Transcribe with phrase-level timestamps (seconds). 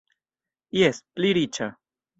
[0.79, 1.73] Jes, pli riĉa.